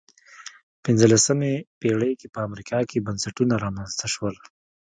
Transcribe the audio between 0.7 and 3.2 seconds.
پنځلسمې پېړۍ کې په امریکا کې